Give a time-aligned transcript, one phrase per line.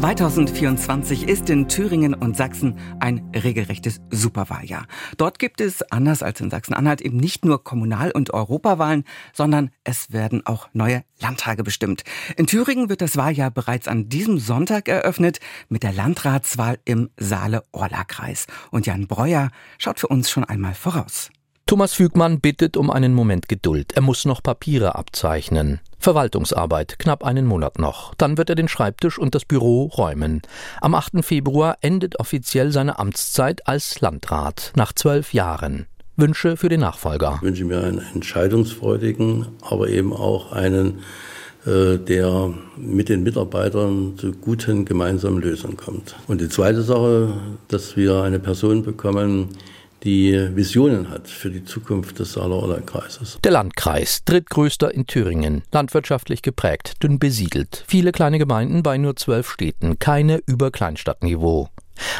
[0.00, 4.86] 2024 ist in Thüringen und Sachsen ein regelrechtes Superwahljahr.
[5.18, 10.10] Dort gibt es, anders als in Sachsen-Anhalt, eben nicht nur Kommunal- und Europawahlen, sondern es
[10.10, 12.04] werden auch neue Landtage bestimmt.
[12.38, 15.38] In Thüringen wird das Wahljahr bereits an diesem Sonntag eröffnet
[15.68, 18.46] mit der Landratswahl im Saale-Orla-Kreis.
[18.70, 21.28] Und Jan Breuer schaut für uns schon einmal voraus.
[21.66, 23.92] Thomas Fügmann bittet um einen Moment Geduld.
[23.92, 25.78] Er muss noch Papiere abzeichnen.
[26.00, 28.14] Verwaltungsarbeit, knapp einen Monat noch.
[28.16, 30.42] Dann wird er den Schreibtisch und das Büro räumen.
[30.80, 31.22] Am 8.
[31.22, 35.86] Februar endet offiziell seine Amtszeit als Landrat nach zwölf Jahren.
[36.16, 37.34] Wünsche für den Nachfolger.
[37.36, 41.00] Ich wünsche mir einen entscheidungsfreudigen, aber eben auch einen,
[41.66, 46.16] äh, der mit den Mitarbeitern zu guten gemeinsamen Lösungen kommt.
[46.28, 47.34] Und die zweite Sache,
[47.68, 49.50] dass wir eine Person bekommen,
[50.02, 53.38] die Visionen hat für die Zukunft des Saarland-Kreises.
[53.44, 59.50] Der Landkreis, drittgrößter in Thüringen, landwirtschaftlich geprägt, dünn besiedelt, viele kleine Gemeinden bei nur zwölf
[59.50, 61.68] Städten, keine über Kleinstadtniveau.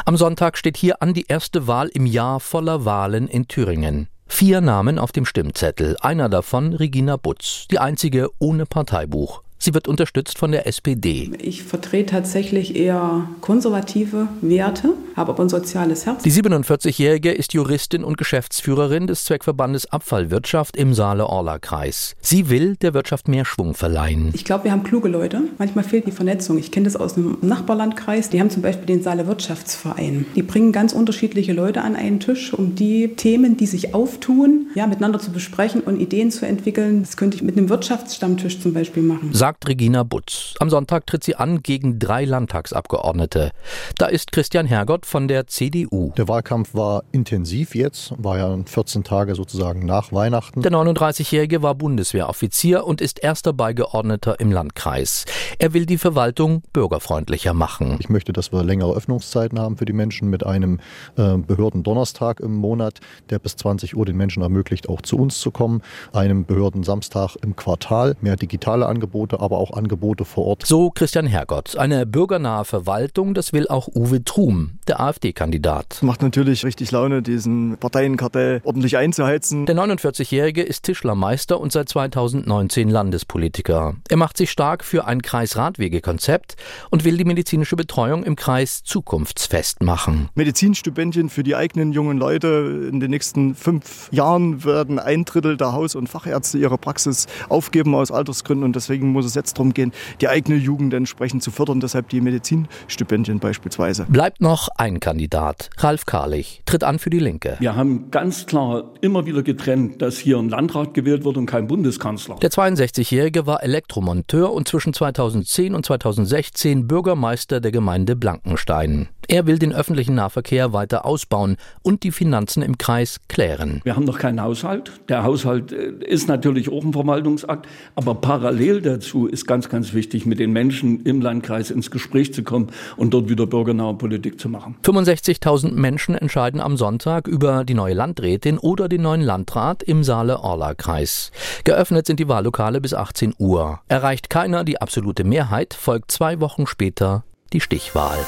[0.05, 4.07] Am Sonntag steht hier an die erste Wahl im Jahr voller Wahlen in Thüringen.
[4.27, 9.41] Vier Namen auf dem Stimmzettel, einer davon Regina Butz, die einzige ohne Parteibuch.
[9.63, 11.29] Sie wird unterstützt von der SPD.
[11.39, 16.23] Ich vertrete tatsächlich eher konservative Werte, habe aber ein soziales Herz.
[16.23, 22.15] Die 47-Jährige ist Juristin und Geschäftsführerin des Zweckverbandes Abfallwirtschaft im Saale-Orla-Kreis.
[22.21, 24.31] Sie will der Wirtschaft mehr Schwung verleihen.
[24.33, 25.43] Ich glaube, wir haben kluge Leute.
[25.59, 26.57] Manchmal fehlt die Vernetzung.
[26.57, 28.31] Ich kenne das aus einem Nachbarlandkreis.
[28.31, 30.25] Die haben zum Beispiel den Saale Wirtschaftsverein.
[30.35, 34.87] Die bringen ganz unterschiedliche Leute an einen Tisch, um die Themen, die sich auftun, ja,
[34.87, 37.03] miteinander zu besprechen und Ideen zu entwickeln.
[37.03, 39.29] Das könnte ich mit einem Wirtschaftsstammtisch zum Beispiel machen.
[39.33, 40.53] Sagt sagt Regina Butz.
[40.61, 43.51] Am Sonntag tritt sie an gegen drei Landtagsabgeordnete.
[43.97, 46.13] Da ist Christian Hergott von der CDU.
[46.15, 50.61] Der Wahlkampf war intensiv jetzt, war ja 14 Tage sozusagen nach Weihnachten.
[50.61, 55.25] Der 39-Jährige war Bundeswehroffizier und ist erster Beigeordneter im Landkreis.
[55.59, 57.97] Er will die Verwaltung bürgerfreundlicher machen.
[57.99, 60.79] Ich möchte, dass wir längere Öffnungszeiten haben für die Menschen mit einem
[61.17, 65.51] äh, Behördendonnerstag im Monat, der bis 20 Uhr den Menschen ermöglicht, auch zu uns zu
[65.51, 65.81] kommen.
[66.13, 70.65] Einem Behördensamstag im Quartal, mehr digitale Angebote, aber auch Angebote vor Ort.
[70.65, 71.75] So Christian Hergott.
[71.75, 75.99] Eine bürgernahe Verwaltung, das will auch Uwe Trum, der AfD-Kandidat.
[76.01, 79.65] Macht natürlich richtig Laune, diesen Parteienkartell ordentlich einzuheizen.
[79.65, 83.95] Der 49-Jährige ist Tischlermeister und seit 2019 Landespolitiker.
[84.09, 86.55] Er macht sich stark für ein Kreisradwegekonzept
[86.89, 90.29] und will die medizinische Betreuung im Kreis zukunftsfest machen.
[90.35, 92.89] Medizinstipendien für die eigenen jungen Leute.
[92.91, 97.95] In den nächsten fünf Jahren werden ein Drittel der Haus- und Fachärzte ihre Praxis aufgeben
[97.95, 101.51] aus Altersgründen und deswegen muss es es jetzt darum gehen, die eigene Jugend entsprechend zu
[101.51, 104.05] fördern, deshalb die Medizinstipendien beispielsweise.
[104.07, 107.57] Bleibt noch ein Kandidat, Ralf Karlich, tritt an für die Linke.
[107.59, 111.67] Wir haben ganz klar immer wieder getrennt, dass hier ein Landrat gewählt wird und kein
[111.67, 112.35] Bundeskanzler.
[112.35, 119.07] Der 62-Jährige war Elektromonteur und zwischen 2010 und 2016 Bürgermeister der Gemeinde Blankenstein.
[119.31, 123.79] Er will den öffentlichen Nahverkehr weiter ausbauen und die Finanzen im Kreis klären.
[123.85, 124.91] Wir haben noch keinen Haushalt.
[125.07, 127.65] Der Haushalt äh, ist natürlich auch ein Verwaltungsakt,
[127.95, 132.43] aber parallel dazu ist ganz, ganz wichtig, mit den Menschen im Landkreis ins Gespräch zu
[132.43, 134.75] kommen und dort wieder bürgernahe Politik zu machen.
[134.83, 141.31] 65.000 Menschen entscheiden am Sonntag über die neue Landrätin oder den neuen Landrat im Saale-Orla-Kreis.
[141.63, 143.79] Geöffnet sind die Wahllokale bis 18 Uhr.
[143.87, 148.19] Erreicht keiner die absolute Mehrheit, folgt zwei Wochen später die Stichwahl.